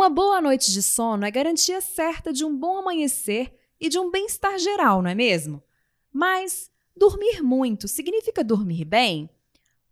[0.00, 4.10] Uma boa noite de sono é garantia certa de um bom amanhecer e de um
[4.10, 5.62] bem-estar geral, não é mesmo?
[6.10, 9.28] Mas dormir muito significa dormir bem?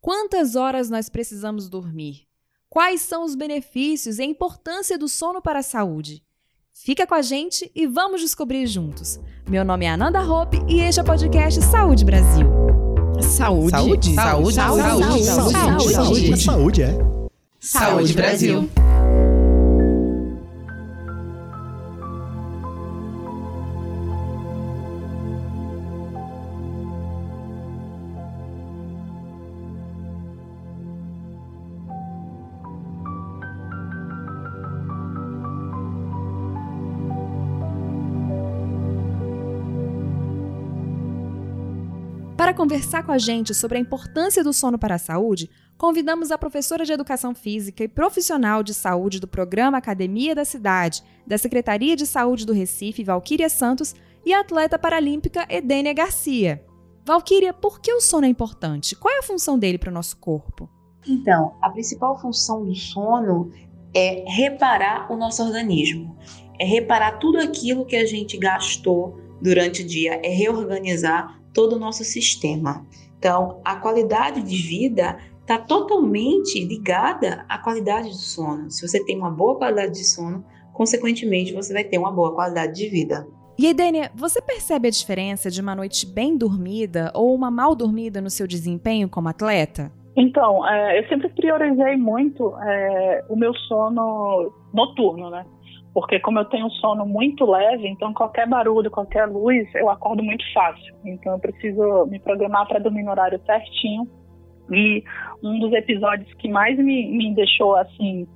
[0.00, 2.22] Quantas horas nós precisamos dormir?
[2.70, 6.24] Quais são os benefícios e a importância do sono para a saúde?
[6.72, 9.20] Fica com a gente e vamos descobrir juntos.
[9.46, 12.46] Meu nome é Ananda Hope e este é o podcast Saúde Brasil.
[13.20, 13.70] Saúde.
[13.72, 14.14] Saúde.
[14.14, 14.54] Saúde.
[14.54, 14.54] Saúde.
[14.54, 15.24] Saúde.
[15.24, 15.24] Saúde.
[15.24, 15.92] Saúde.
[15.92, 16.36] Saúde.
[16.38, 16.98] Saúde, é.
[17.60, 18.70] Saúde Brasil.
[42.38, 46.38] Para conversar com a gente sobre a importância do sono para a saúde, convidamos a
[46.38, 51.96] professora de Educação Física e profissional de saúde do programa Academia da Cidade, da Secretaria
[51.96, 53.92] de Saúde do Recife, Valquíria Santos,
[54.24, 56.64] e a atleta paralímpica Edênia Garcia.
[57.04, 58.94] Valquíria, por que o sono é importante?
[58.94, 60.70] Qual é a função dele para o nosso corpo?
[61.08, 63.50] Então, a principal função do sono
[63.92, 66.16] é reparar o nosso organismo,
[66.56, 71.78] é reparar tudo aquilo que a gente gastou durante o dia, é reorganizar todo o
[71.80, 72.86] nosso sistema.
[73.18, 78.70] Então, a qualidade de vida está totalmente ligada à qualidade do sono.
[78.70, 82.74] Se você tem uma boa qualidade de sono, consequentemente você vai ter uma boa qualidade
[82.74, 83.26] de vida.
[83.58, 88.20] E Edênia, você percebe a diferença de uma noite bem dormida ou uma mal dormida
[88.20, 89.90] no seu desempenho como atleta?
[90.16, 95.44] Então, é, eu sempre priorizei muito é, o meu sono noturno, né?
[96.00, 100.22] Porque como eu tenho um sono muito leve, então qualquer barulho, qualquer luz, eu acordo
[100.22, 100.94] muito fácil.
[101.04, 104.06] Então eu preciso me programar para dormir no horário certinho.
[104.70, 105.02] E
[105.42, 108.28] um dos episódios que mais me, me deixou assim,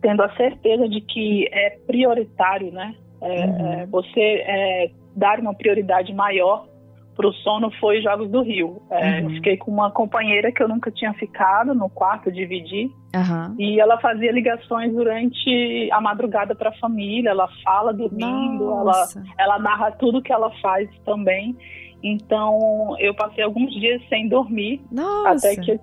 [0.00, 2.94] tendo a certeza de que é prioritário, né?
[3.20, 3.72] É, uhum.
[3.72, 6.68] é, você é, dar uma prioridade maior
[7.18, 8.80] para o sono foi Jogos do Rio.
[8.92, 9.24] É, uhum.
[9.24, 12.92] Eu fiquei com uma companheira que eu nunca tinha ficado no quarto, dividi.
[13.12, 13.56] Uhum.
[13.58, 17.30] E ela fazia ligações durante a madrugada para a família.
[17.30, 19.04] Ela fala dormindo, ela,
[19.36, 21.56] ela narra tudo que ela faz também.
[22.04, 24.80] Então eu passei alguns dias sem dormir.
[24.92, 25.48] Nossa.
[25.48, 25.72] Até que,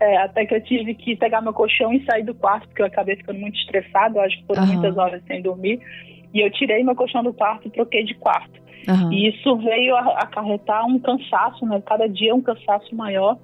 [0.00, 2.86] é, até que eu tive que pegar meu colchão e sair do quarto, porque eu
[2.86, 4.20] acabei ficando muito estressada.
[4.22, 4.72] Acho que foram uhum.
[4.72, 5.80] muitas horas sem dormir.
[6.34, 8.65] E eu tirei meu colchão do quarto e troquei de quarto.
[8.88, 9.12] Uhum.
[9.12, 11.82] E isso veio a acarretar um cansaço, né?
[11.84, 13.38] Cada dia um cansaço maior.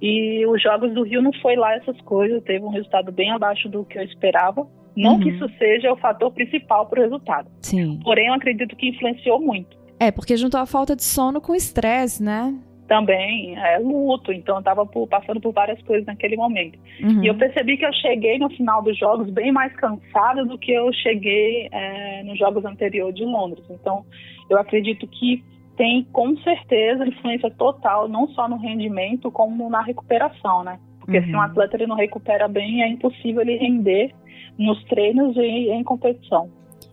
[0.00, 3.68] E os Jogos do Rio não foi lá essas coisas, teve um resultado bem abaixo
[3.68, 4.66] do que eu esperava.
[4.96, 5.20] Não uhum.
[5.20, 7.50] que isso seja o fator principal para o resultado.
[7.60, 8.00] Sim.
[8.02, 9.76] Porém, eu acredito que influenciou muito.
[10.00, 12.54] É, porque juntou a falta de sono com estresse, né?
[12.88, 16.78] Também, é luto, então eu estava passando por várias coisas naquele momento.
[17.02, 17.24] Uhum.
[17.24, 20.72] E eu percebi que eu cheguei no final dos jogos bem mais cansada do que
[20.72, 23.64] eu cheguei é, nos jogos anteriores de Londres.
[23.68, 24.04] Então,
[24.48, 25.42] eu acredito que
[25.76, 30.78] tem com certeza influência total, não só no rendimento, como na recuperação, né?
[31.00, 31.24] Porque uhum.
[31.24, 31.40] se um uhum.
[31.40, 34.12] atleta ele não recupera bem, é impossível ele render
[34.58, 36.50] nos treinos e em competição.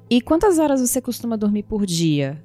[0.10, 2.38] E quantas horas você costuma dormir por dia?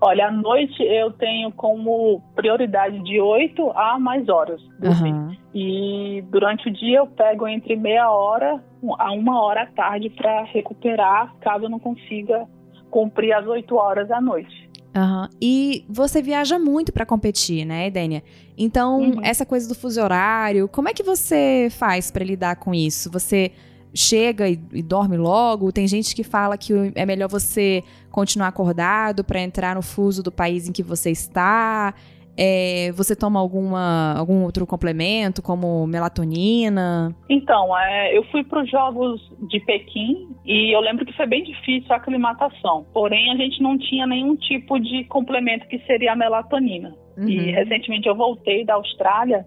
[0.00, 4.60] Olha, à noite eu tenho como prioridade de 8 a mais horas.
[4.82, 5.34] Uhum.
[5.54, 8.62] E durante o dia eu pego entre meia hora
[8.98, 12.46] a uma hora à tarde para recuperar, caso eu não consiga
[12.90, 14.66] cumprir as 8 horas à noite.
[14.94, 15.28] Uhum.
[15.40, 18.22] E você viaja muito para competir, né, Edênia?
[18.56, 19.20] Então, uhum.
[19.22, 23.10] essa coisa do fuso horário, como é que você faz para lidar com isso?
[23.10, 23.52] Você
[23.94, 25.72] chega e, e, dorme logo?
[25.72, 30.32] Tem gente que fala que é melhor você continuar acordado para entrar no fuso do
[30.32, 31.94] país em que você está.
[32.38, 37.16] É, você toma alguma, algum outro complemento, como melatonina?
[37.30, 41.42] Então, é, eu fui para os Jogos de Pequim e eu lembro que foi bem
[41.42, 42.84] difícil a aclimatação.
[42.92, 46.94] Porém, a gente não tinha nenhum tipo de complemento que seria a melatonina.
[47.16, 47.26] Uhum.
[47.26, 49.46] E recentemente eu voltei da Austrália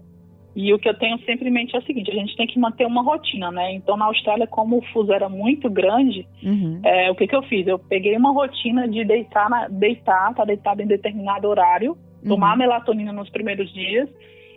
[0.66, 2.58] e o que eu tenho sempre em mente é o seguinte: a gente tem que
[2.58, 3.72] manter uma rotina, né?
[3.72, 6.80] Então, na Austrália, como o fuso era muito grande, uhum.
[6.84, 7.66] é, o que, que eu fiz?
[7.66, 11.96] Eu peguei uma rotina de deitar, na, deitar, tá deitado em determinado horário
[12.26, 12.58] tomar uhum.
[12.58, 14.08] melatonina nos primeiros dias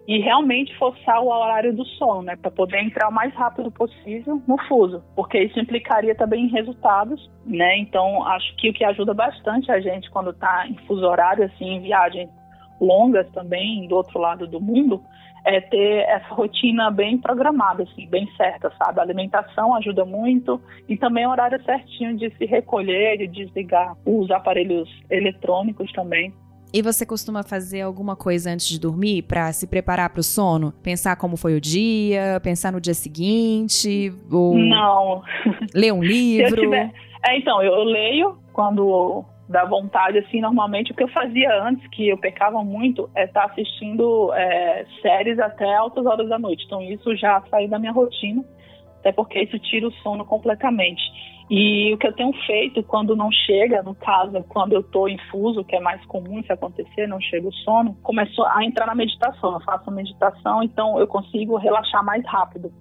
[0.06, 4.42] e realmente forçar o horário do sono, né, para poder entrar o mais rápido possível
[4.46, 7.78] no fuso, porque isso implicaria também em resultados, né?
[7.78, 11.76] Então, acho que o que ajuda bastante a gente quando está em fuso horário, assim,
[11.76, 12.30] em viagens
[12.82, 15.02] longas também do outro lado do mundo,
[15.46, 19.00] é ter essa rotina bem programada, assim, bem certa, sabe?
[19.00, 24.32] A alimentação ajuda muito e também o horário certinho de se recolher, de desligar os
[24.32, 26.34] aparelhos eletrônicos também
[26.74, 30.72] E você costuma fazer alguma coisa antes de dormir para se preparar para o sono?
[30.82, 35.22] Pensar como foi o dia, pensar no dia seguinte, ou Não.
[35.74, 36.62] ler um livro?
[36.62, 36.92] Tiver...
[37.26, 39.24] É, então, eu leio quando
[39.54, 43.42] dá vontade, assim, normalmente o que eu fazia antes, que eu pecava muito, é estar
[43.42, 46.66] tá assistindo é, séries até altas horas da noite.
[46.66, 48.44] Então isso já saiu da minha rotina,
[49.00, 51.04] até porque isso tira o sono completamente.
[51.52, 55.64] E o que eu tenho feito quando não chega, no caso, quando eu estou infuso,
[55.64, 59.54] que é mais comum isso acontecer, não chega o sono, começou a entrar na meditação.
[59.54, 62.72] Eu faço meditação, então eu consigo relaxar mais rápido.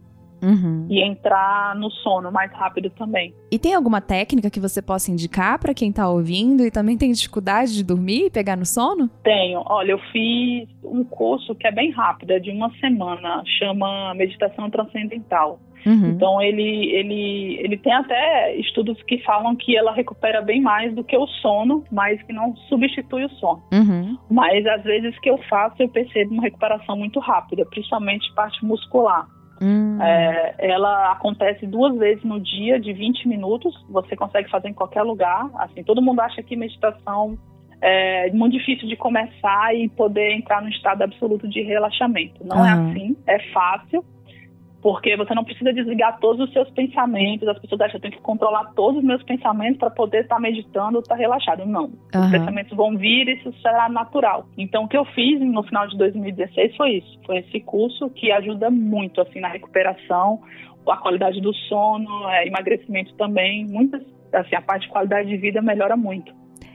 [0.42, 0.86] Uhum.
[0.90, 3.34] E entrar no sono mais rápido também.
[3.50, 7.12] E tem alguma técnica que você possa indicar para quem está ouvindo e também tem
[7.12, 9.08] dificuldade de dormir e pegar no sono?
[9.22, 9.62] Tenho.
[9.66, 14.68] Olha, eu fiz um curso que é bem rápido, é de uma semana, chama Meditação
[14.68, 15.60] Transcendental.
[15.86, 16.10] Uhum.
[16.10, 21.02] Então ele, ele, ele tem até estudos que falam que ela recupera bem mais do
[21.02, 23.62] que o sono, mas que não substitui o sono.
[23.72, 24.16] Uhum.
[24.30, 29.26] Mas às vezes que eu faço eu percebo uma recuperação muito rápida, principalmente parte muscular.
[29.62, 30.02] Uhum.
[30.02, 33.74] É, ela acontece duas vezes no dia, de 20 minutos.
[33.88, 35.48] Você consegue fazer em qualquer lugar.
[35.54, 37.38] Assim, todo mundo acha que meditação
[37.80, 42.44] é muito difícil de começar e poder entrar no estado absoluto de relaxamento.
[42.44, 42.64] Não uhum.
[42.64, 44.04] é assim, é fácil
[44.82, 47.46] porque você não precisa desligar todos os seus pensamentos.
[47.46, 50.34] As pessoas acham que eu tenho que controlar todos os meus pensamentos para poder estar
[50.34, 51.64] tá meditando ou estar tá relaxado.
[51.64, 51.84] Não.
[51.84, 52.20] Uhum.
[52.24, 54.44] Os pensamentos vão vir e isso será natural.
[54.58, 57.20] Então, o que eu fiz no final de 2016 foi isso.
[57.24, 60.40] Foi esse curso que ajuda muito, assim, na recuperação,
[60.88, 63.64] a qualidade do sono, é, emagrecimento também.
[63.64, 64.02] Muitas,
[64.32, 66.34] assim, a parte de qualidade de vida melhora muito.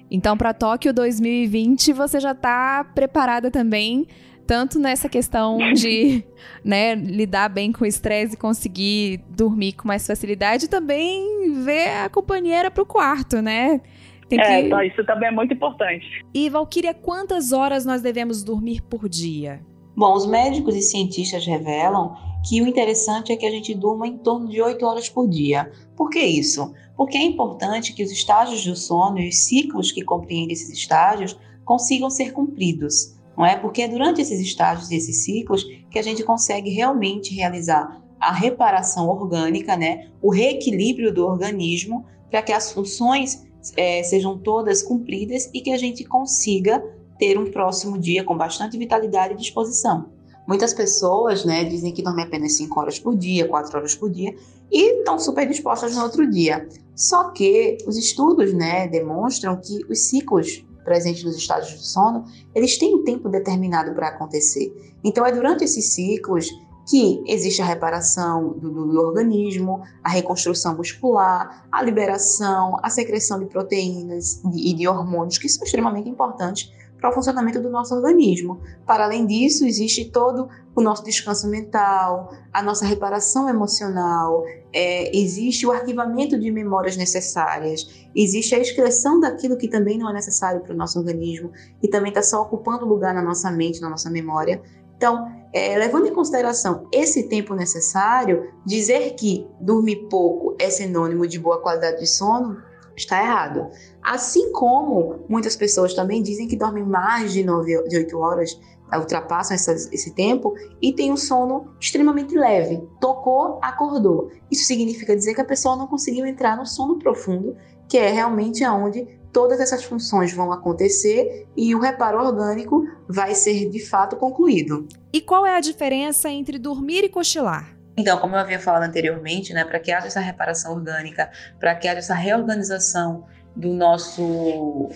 [0.10, 4.08] Então, para Tóquio 2020, você já está preparada também
[4.48, 6.24] tanto nessa questão de
[6.64, 12.10] né, lidar bem com o estresse e conseguir dormir com mais facilidade, também ver a
[12.10, 13.82] companheira pro quarto, né?
[14.30, 14.86] Tem é, que...
[14.86, 16.06] Isso também é muito importante.
[16.34, 19.62] E, Valkyria, quantas horas nós devemos dormir por dia?
[19.96, 22.16] Bom, os médicos e cientistas revelam
[22.48, 25.72] que o interessante é que a gente durma em torno de 8 horas por dia.
[25.96, 26.74] Por que isso?
[26.96, 31.38] Porque é importante que os estágios do sono e os ciclos que compreendem esses estágios
[31.66, 33.56] consigam ser cumpridos não é?
[33.56, 38.34] Porque é durante esses estágios e esses ciclos que a gente consegue realmente realizar a
[38.34, 40.10] reparação orgânica, né?
[40.22, 43.46] O reequilíbrio do organismo para que as funções
[43.76, 46.84] é, sejam todas cumpridas e que a gente consiga
[47.20, 50.10] ter um próximo dia com bastante vitalidade e disposição.
[50.48, 54.34] Muitas pessoas, né, dizem que dormem apenas 5 horas por dia, 4 horas por dia
[54.72, 56.68] e estão super dispostas no outro dia.
[56.96, 62.24] Só que os estudos, né, demonstram que os ciclos presentes nos estágios de sono,
[62.56, 64.74] eles têm um tempo determinado para acontecer.
[65.04, 66.48] Então, é durante esses ciclos
[66.90, 73.38] que existe a reparação do, do, do, organismo, a reconstrução muscular, a liberação, a secreção
[73.40, 78.62] de proteínas e de hormônios, que são extremamente importantes para o funcionamento do nosso organismo.
[78.86, 80.48] Para além disso, existe todo
[80.82, 88.08] o nosso descanso mental, a nossa reparação emocional, é, existe o arquivamento de memórias necessárias,
[88.16, 91.52] existe a excreção daquilo que também não é necessário para o nosso organismo
[91.82, 94.62] e também está só ocupando lugar na nossa mente, na nossa memória.
[94.96, 101.40] Então, é, levando em consideração esse tempo necessário, dizer que dormir pouco é sinônimo de
[101.40, 102.58] boa qualidade de sono
[102.96, 103.70] está errado.
[104.02, 108.60] Assim como muitas pessoas também dizem que dormem mais de 9, de 8 horas,
[108.96, 112.82] ultrapassam essas, esse tempo e tem um sono extremamente leve.
[113.02, 114.32] Tocou, acordou.
[114.50, 117.56] Isso significa dizer que a pessoa não conseguiu entrar no sono profundo,
[117.90, 123.70] que é realmente aonde todas essas funções vão acontecer e o reparo orgânico vai ser
[123.70, 124.88] de fato concluído.
[125.14, 127.78] E qual é a diferença entre dormir e cochilar?
[127.98, 131.88] Então, como eu havia falado anteriormente, né, para que haja essa reparação orgânica, para que
[131.88, 133.26] haja essa reorganização
[133.56, 134.90] do nosso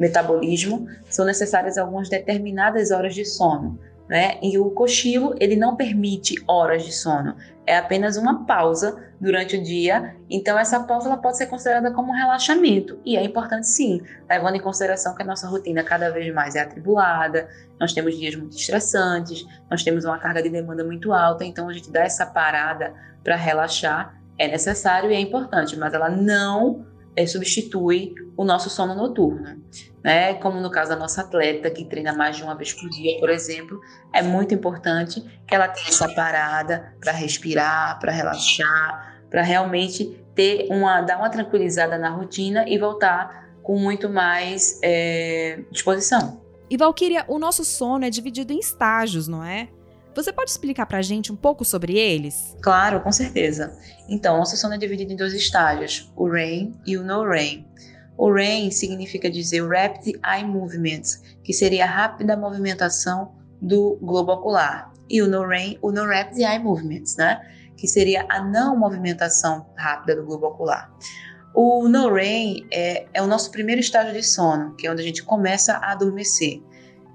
[0.00, 3.78] metabolismo, são necessárias algumas determinadas horas de sono.
[4.08, 4.38] Né?
[4.42, 9.62] E o cochilo, ele não permite horas de sono, é apenas uma pausa durante o
[9.62, 10.16] dia.
[10.28, 14.60] Então, essa pausa pode ser considerada como um relaxamento, e é importante sim, levando em
[14.60, 19.46] consideração que a nossa rotina cada vez mais é atribulada, nós temos dias muito estressantes,
[19.70, 22.92] nós temos uma carga de demanda muito alta, então a gente dá essa parada
[23.22, 26.86] para relaxar é necessário e é importante, mas ela não
[27.16, 29.60] é, substitui o nosso sono noturno.
[30.02, 30.34] Né?
[30.34, 33.28] Como no caso da nossa atleta, que treina mais de uma vez por dia, por
[33.28, 33.80] exemplo,
[34.12, 40.68] é muito importante que ela tenha essa parada para respirar, para relaxar, para realmente ter
[40.70, 46.40] uma, dar uma tranquilizada na rotina e voltar com muito mais é, disposição.
[46.70, 49.68] E Valkyria, o nosso sono é dividido em estágios, não é?
[50.14, 52.56] Você pode explicar para a gente um pouco sobre eles?
[52.60, 53.76] Claro, com certeza.
[54.08, 57.66] Então, nosso sono é dividido em dois estágios, o REM e o no REM.
[58.18, 64.92] O REM significa dizer Rapid Eye Movements, que seria a rápida movimentação do globo ocular.
[65.08, 67.40] E o No-REM, o No Rapid Eye Movements, né?
[67.76, 70.92] Que seria a não movimentação rápida do globo ocular.
[71.54, 75.22] O No-REM é, é o nosso primeiro estágio de sono, que é onde a gente
[75.22, 76.62] começa a adormecer.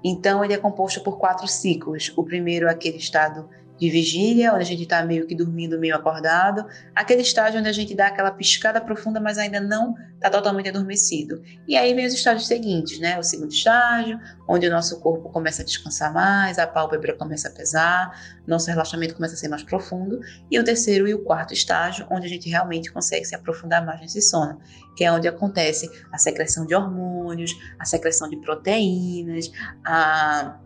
[0.04, 2.12] Então, ele é composto por quatro ciclos.
[2.16, 5.94] O primeiro é aquele estado de vigília, onde a gente está meio que dormindo, meio
[5.94, 10.68] acordado, aquele estágio onde a gente dá aquela piscada profunda, mas ainda não está totalmente
[10.68, 11.42] adormecido.
[11.68, 13.18] E aí vem os estágios seguintes, né?
[13.18, 14.18] O segundo estágio,
[14.48, 19.14] onde o nosso corpo começa a descansar mais, a pálpebra começa a pesar, nosso relaxamento
[19.14, 22.48] começa a ser mais profundo, e o terceiro e o quarto estágio, onde a gente
[22.48, 24.58] realmente consegue se aprofundar mais nesse sono,
[24.96, 29.50] que é onde acontece a secreção de hormônios, a secreção de proteínas,
[29.84, 30.60] a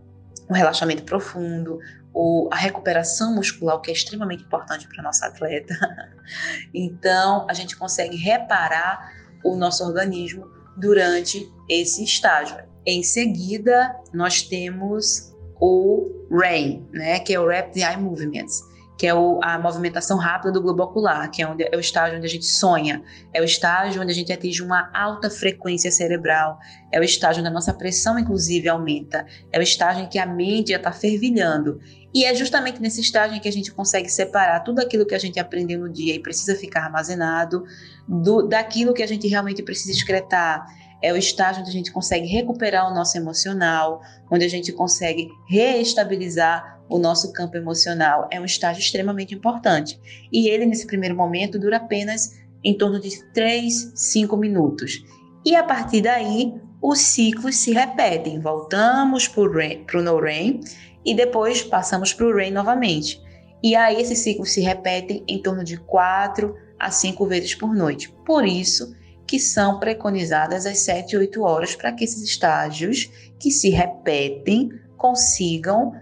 [0.51, 1.79] o relaxamento profundo,
[2.13, 5.75] o, a recuperação muscular, que é extremamente importante para nossa atleta.
[6.75, 9.13] então, a gente consegue reparar
[9.45, 12.59] o nosso organismo durante esse estágio.
[12.85, 18.63] Em seguida, nós temos o REM, né, que é o Rapid Eye Movements,
[19.01, 22.19] que é o, a movimentação rápida do globo ocular, que é, onde, é o estágio
[22.19, 23.03] onde a gente sonha,
[23.33, 26.59] é o estágio onde a gente atinge uma alta frequência cerebral,
[26.93, 30.27] é o estágio onde a nossa pressão, inclusive, aumenta, é o estágio em que a
[30.27, 31.81] mente já está fervilhando.
[32.13, 35.19] E é justamente nesse estágio em que a gente consegue separar tudo aquilo que a
[35.19, 37.65] gente aprendeu no dia e precisa ficar armazenado
[38.07, 40.67] do, daquilo que a gente realmente precisa excretar
[41.03, 45.31] é o estágio onde a gente consegue recuperar o nosso emocional, onde a gente consegue
[45.49, 48.29] reestabilizar o nosso campo emocional.
[48.31, 49.99] É um estágio extremamente importante.
[50.33, 55.05] E ele, nesse primeiro momento, dura apenas em torno de 3, 5 minutos.
[55.45, 58.41] E a partir daí, os ciclos se repetem.
[58.41, 60.61] Voltamos para o no-REM
[61.05, 63.23] e depois passamos para o REM novamente.
[63.63, 68.13] E aí, esses ciclos se repetem em torno de 4 a 5 vezes por noite.
[68.27, 68.95] Por isso,
[69.27, 74.71] que são preconizadas às 7 e 8 horas para que esses estágios que se repetem
[74.97, 75.95] consigam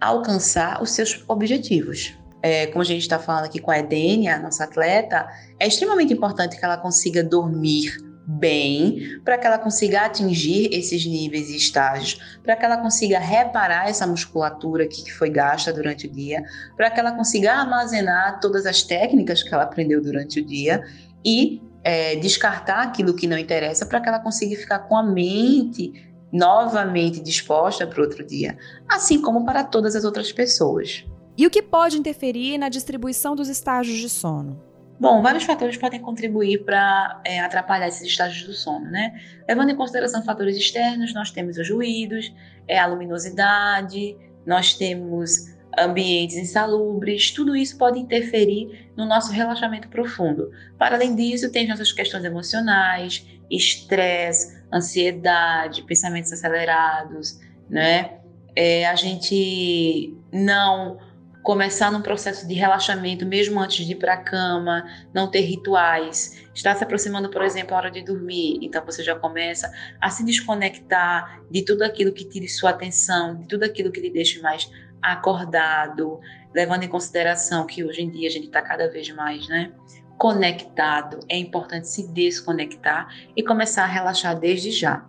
[0.00, 2.16] alcançar os seus objetivos.
[2.42, 5.26] É, como a gente está falando aqui com a Edenia, nossa atleta,
[5.58, 7.96] é extremamente importante que ela consiga dormir
[8.26, 13.88] bem, para que ela consiga atingir esses níveis e estágios, para que ela consiga reparar
[13.88, 16.42] essa musculatura que foi gasta durante o dia,
[16.76, 20.82] para que ela consiga armazenar todas as técnicas que ela aprendeu durante o dia
[21.24, 25.92] e é, descartar aquilo que não interessa para que ela consiga ficar com a mente
[26.34, 31.06] novamente disposta para outro dia, assim como para todas as outras pessoas.
[31.38, 34.60] E o que pode interferir na distribuição dos estágios de sono?
[34.98, 39.14] Bom, vários fatores podem contribuir para é, atrapalhar esses estágios do sono, né?
[39.48, 42.32] Levando em consideração fatores externos, nós temos os ruídos,
[42.66, 50.50] é, a luminosidade, nós temos ambientes insalubres, tudo isso pode interferir no nosso relaxamento profundo.
[50.78, 57.38] Para além disso, tem nossas questões emocionais, estresse, ansiedade, pensamentos acelerados,
[57.70, 58.18] né?
[58.56, 60.98] É, a gente não
[61.44, 66.42] começar num processo de relaxamento mesmo antes de ir para a cama, não ter rituais,
[66.54, 70.24] está se aproximando, por exemplo, a hora de dormir, então você já começa a se
[70.24, 74.70] desconectar de tudo aquilo que tire sua atenção, de tudo aquilo que lhe deixe mais
[75.02, 76.18] acordado,
[76.54, 79.70] levando em consideração que hoje em dia a gente está cada vez mais, né?
[80.18, 85.04] Conectado, é importante se desconectar e começar a relaxar desde já.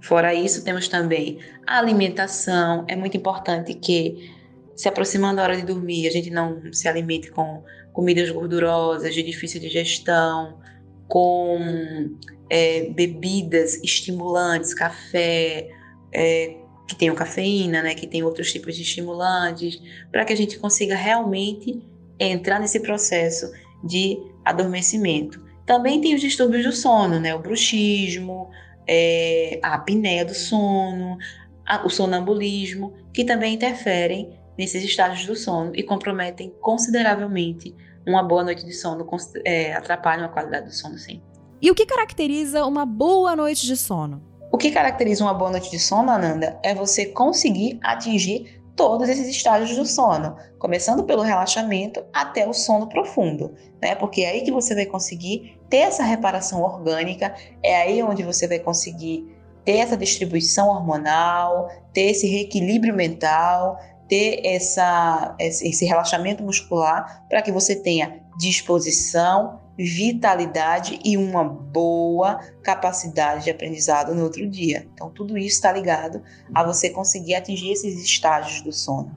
[0.00, 2.84] Fora isso, temos também a alimentação.
[2.86, 4.30] É muito importante que,
[4.76, 9.22] se aproximando da hora de dormir, a gente não se alimente com comidas gordurosas, de
[9.22, 10.58] difícil digestão,
[11.08, 11.58] com
[12.50, 15.70] é, bebidas estimulantes, café,
[16.12, 16.56] é,
[16.86, 19.80] que tenham cafeína, né, que tem outros tipos de estimulantes,
[20.12, 21.82] para que a gente consiga realmente
[22.18, 23.50] entrar nesse processo
[23.84, 25.44] de adormecimento.
[25.66, 28.50] Também tem os distúrbios do sono, né, o bruxismo,
[28.86, 31.16] é, a apneia do sono,
[31.66, 37.74] a, o sonambulismo, que também interferem nesses estágios do sono e comprometem consideravelmente
[38.06, 39.06] uma boa noite de sono,
[39.44, 41.22] é, atrapalham a qualidade do sono, sim.
[41.60, 44.22] E o que caracteriza uma boa noite de sono?
[44.52, 49.28] O que caracteriza uma boa noite de sono, Ananda, é você conseguir atingir todos esses
[49.28, 53.94] estágios do sono, começando pelo relaxamento até o sono profundo, né?
[53.94, 58.48] Porque é aí que você vai conseguir ter essa reparação orgânica, é aí onde você
[58.48, 59.32] vai conseguir
[59.64, 63.78] ter essa distribuição hormonal, ter esse reequilíbrio mental,
[64.08, 73.44] ter essa, esse relaxamento muscular para que você tenha disposição, vitalidade e uma boa capacidade
[73.44, 74.86] de aprendizado no outro dia.
[74.94, 76.22] Então, tudo isso está ligado
[76.54, 79.16] a você conseguir atingir esses estágios do sono.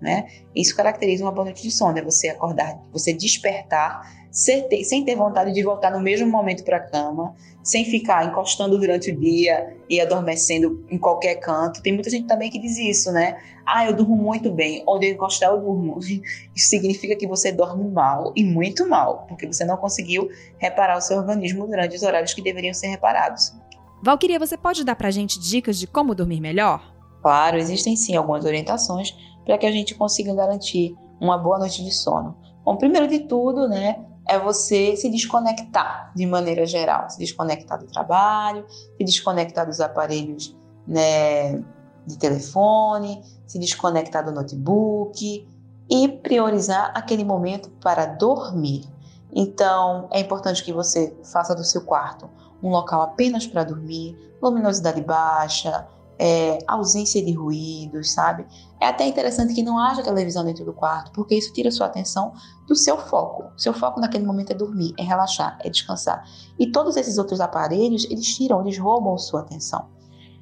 [0.00, 0.28] Né?
[0.54, 5.52] Isso caracteriza uma boa noite de sono, é você acordar, você despertar sem ter vontade
[5.52, 10.00] de voltar no mesmo momento para a cama, sem ficar encostando durante o dia e
[10.00, 11.80] adormecendo em qualquer canto.
[11.80, 13.38] Tem muita gente também que diz isso, né?
[13.64, 14.82] Ah, eu durmo muito bem.
[14.88, 16.00] Onde eu encostar, eu durmo.
[16.54, 21.00] Isso significa que você dorme mal e muito mal, porque você não conseguiu reparar o
[21.00, 23.54] seu organismo durante os horários que deveriam ser reparados.
[24.02, 26.92] Valquíria, você pode dar para a gente dicas de como dormir melhor?
[27.22, 31.90] Claro, existem sim algumas orientações para que a gente consiga garantir uma boa noite de
[31.90, 32.36] sono.
[32.64, 37.86] Bom, primeiro de tudo, né, é você se desconectar de maneira geral, se desconectar do
[37.86, 41.58] trabalho, se desconectar dos aparelhos né,
[42.06, 45.46] de telefone, se desconectar do notebook
[45.90, 48.84] e priorizar aquele momento para dormir.
[49.32, 52.28] Então, é importante que você faça do seu quarto
[52.62, 55.86] um local apenas para dormir, luminosidade baixa,
[56.18, 58.46] é, ausência de ruídos, sabe?
[58.80, 62.32] É até interessante que não haja televisão dentro do quarto, porque isso tira sua atenção
[62.66, 63.44] do seu foco.
[63.56, 66.24] Seu foco naquele momento é dormir, é relaxar, é descansar.
[66.58, 69.88] E todos esses outros aparelhos, eles tiram, eles roubam sua atenção.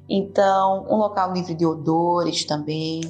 [0.09, 3.01] Então, um local livre de odores também.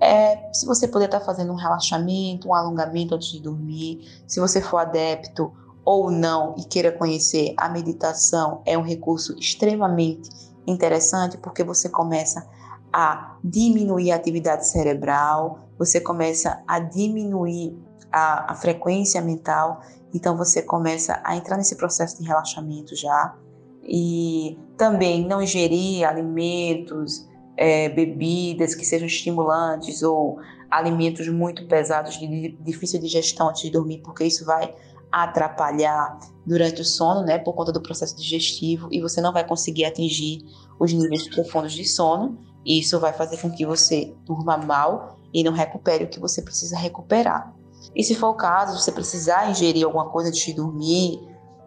[0.00, 4.60] É, se você puder estar fazendo um relaxamento, um alongamento antes de dormir, se você
[4.60, 5.52] for adepto
[5.84, 10.30] ou não e queira conhecer, a meditação é um recurso extremamente
[10.70, 12.48] interessante porque você começa
[12.92, 17.76] a diminuir a atividade cerebral, você começa a diminuir
[18.10, 19.80] a, a frequência mental,
[20.14, 23.34] então você começa a entrar nesse processo de relaxamento já.
[23.82, 30.38] E também não ingerir alimentos, é, bebidas que sejam estimulantes ou
[30.70, 34.74] alimentos muito pesados de difícil digestão antes de dormir, porque isso vai
[35.10, 39.84] atrapalhar durante o sono, né, por conta do processo digestivo, e você não vai conseguir
[39.84, 40.44] atingir
[40.78, 45.42] os níveis profundos de sono, e isso vai fazer com que você durma mal e
[45.42, 47.54] não recupere o que você precisa recuperar.
[47.94, 51.20] E se for o caso, você precisar ingerir alguma coisa antes de dormir,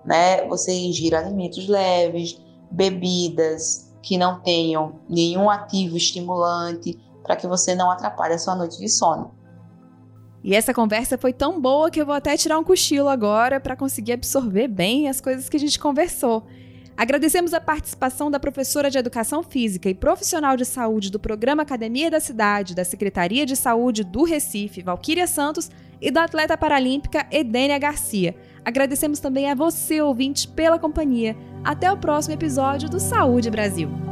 [0.05, 7.75] né, você ingira alimentos leves, bebidas que não tenham nenhum ativo estimulante, para que você
[7.75, 9.31] não atrapalhe a sua noite de sono.
[10.43, 13.75] E essa conversa foi tão boa que eu vou até tirar um cochilo agora para
[13.75, 16.47] conseguir absorver bem as coisas que a gente conversou.
[16.97, 22.11] Agradecemos a participação da professora de Educação Física e profissional de saúde do Programa Academia
[22.11, 25.69] da Cidade da Secretaria de Saúde do Recife, Valquíria Santos,
[26.01, 28.35] e da atleta paralímpica Edênia Garcia.
[28.65, 31.35] Agradecemos também a você, ouvinte, pela companhia.
[31.63, 34.10] Até o próximo episódio do Saúde Brasil.